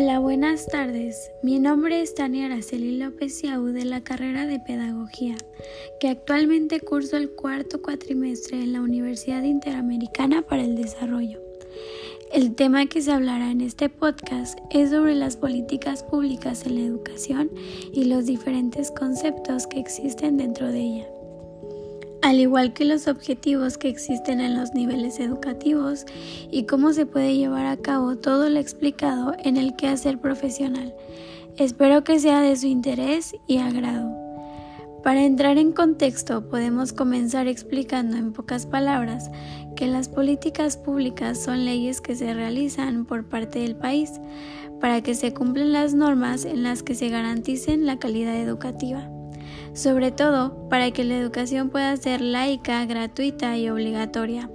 [0.00, 1.32] Hola, buenas tardes.
[1.42, 5.34] Mi nombre es Tania Araceli López Yau de la carrera de Pedagogía,
[5.98, 11.40] que actualmente curso el cuarto cuatrimestre en la Universidad Interamericana para el Desarrollo.
[12.32, 16.82] El tema que se hablará en este podcast es sobre las políticas públicas en la
[16.82, 17.50] educación
[17.92, 21.17] y los diferentes conceptos que existen dentro de ella
[22.28, 26.04] al igual que los objetivos que existen en los niveles educativos
[26.50, 30.94] y cómo se puede llevar a cabo todo lo explicado en el quehacer profesional.
[31.56, 34.14] Espero que sea de su interés y agrado.
[35.02, 39.30] Para entrar en contexto, podemos comenzar explicando en pocas palabras
[39.74, 44.20] que las políticas públicas son leyes que se realizan por parte del país
[44.82, 49.08] para que se cumplan las normas en las que se garanticen la calidad educativa
[49.74, 54.50] sobre todo para que la educación pueda ser laica, gratuita y obligatoria,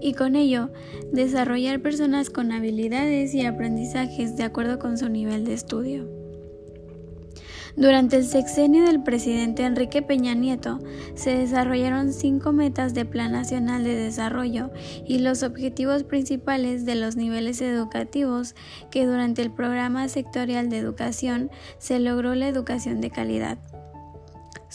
[0.00, 0.70] y con ello
[1.12, 6.16] desarrollar personas con habilidades y aprendizajes de acuerdo con su nivel de estudio.
[7.76, 10.78] Durante el sexenio del presidente Enrique Peña Nieto
[11.14, 14.70] se desarrollaron cinco metas de Plan Nacional de Desarrollo
[15.06, 18.54] y los objetivos principales de los niveles educativos
[18.90, 23.58] que durante el programa sectorial de educación se logró la educación de calidad.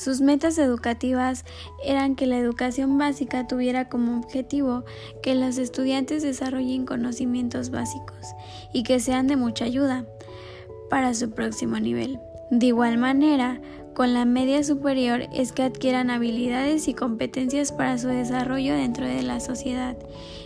[0.02, 1.45] Sus metas educativas
[1.85, 4.83] eran que la educación básica tuviera como objetivo
[5.21, 8.33] que los estudiantes desarrollen conocimientos básicos
[8.73, 10.07] y que sean de mucha ayuda
[10.89, 12.19] para su próximo nivel.
[12.49, 13.61] De igual manera,
[13.94, 19.22] con la media superior es que adquieran habilidades y competencias para su desarrollo dentro de
[19.22, 19.97] la sociedad.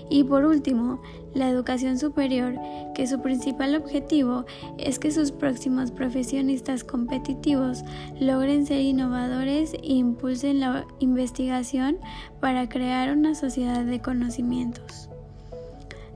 [0.10, 1.02] Y por último,
[1.34, 2.56] la educación superior,
[2.96, 4.46] que su principal objetivo
[4.78, 7.84] es que sus próximos profesionistas competitivos
[8.20, 11.98] logren ser innovadores e impulsen la investigación
[12.40, 15.10] para crear una sociedad de conocimientos.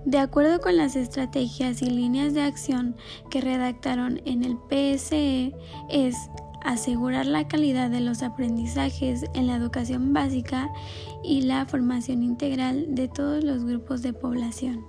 [0.06, 2.96] De acuerdo con las estrategias y líneas de acción
[3.30, 5.54] que redactaron en el PSE,
[5.90, 6.16] es
[6.64, 10.70] asegurar la calidad de los aprendizajes en la educación básica
[11.24, 14.86] y la formación integral de todos los grupos de población.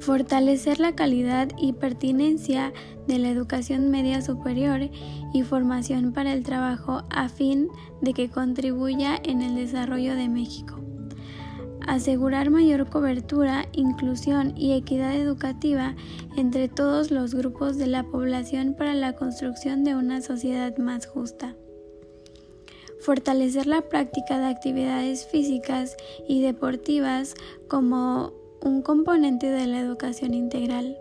[0.00, 2.72] Fortalecer la calidad y pertinencia
[3.06, 4.90] de la educación media superior
[5.32, 7.68] y formación para el trabajo a fin
[8.02, 10.85] de que contribuya en el desarrollo de México
[11.86, 15.94] asegurar mayor cobertura, inclusión y equidad educativa
[16.36, 21.54] entre todos los grupos de la población para la construcción de una sociedad más justa.
[23.00, 25.96] Fortalecer la práctica de actividades físicas
[26.28, 27.34] y deportivas
[27.68, 30.98] como un componente de la educación integral.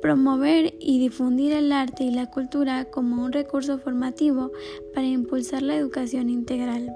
[0.00, 4.52] Promover y difundir el arte y la cultura como un recurso formativo
[4.94, 6.92] para impulsar la educación integral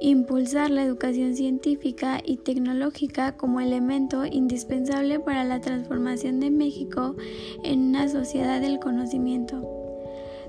[0.00, 7.16] impulsar la educación científica y tecnológica como elemento indispensable para la transformación de México
[7.64, 9.67] en una sociedad del conocimiento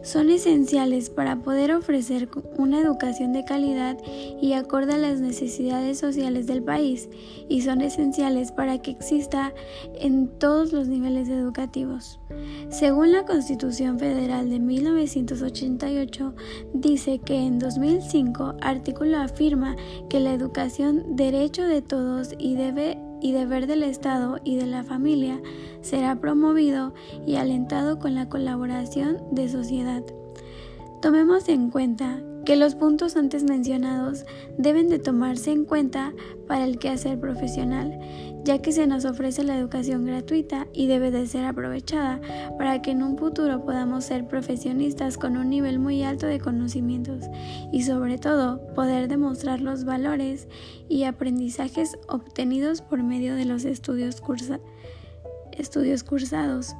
[0.09, 3.95] son esenciales para poder ofrecer una educación de calidad
[4.41, 7.09] y acorde a las necesidades sociales del país
[7.47, 9.53] y son esenciales para que exista
[9.93, 12.19] en todos los niveles educativos.
[12.69, 16.33] Según la Constitución Federal de 1988,
[16.73, 19.75] dice que en 2005 artículo afirma
[20.09, 24.83] que la educación derecho de todos y debe y deber del Estado y de la
[24.83, 25.41] familia
[25.81, 26.93] será promovido
[27.25, 30.03] y alentado con la colaboración de sociedad.
[31.01, 34.25] Tomemos en cuenta que los puntos antes mencionados
[34.57, 36.13] deben de tomarse en cuenta
[36.45, 37.97] para el quehacer profesional,
[38.43, 42.19] ya que se nos ofrece la educación gratuita y debe de ser aprovechada
[42.57, 47.25] para que en un futuro podamos ser profesionistas con un nivel muy alto de conocimientos
[47.71, 50.49] y sobre todo poder demostrar los valores
[50.89, 54.21] y aprendizajes obtenidos por medio de los estudios,
[55.53, 56.75] estudios cursados.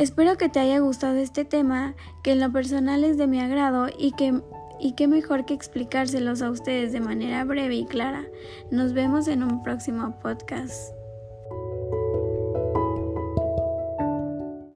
[0.00, 3.88] Espero que te haya gustado este tema, que en lo personal es de mi agrado
[3.98, 4.40] y que
[4.80, 8.24] y qué mejor que explicárselos a ustedes de manera breve y clara.
[8.70, 10.94] Nos vemos en un próximo podcast.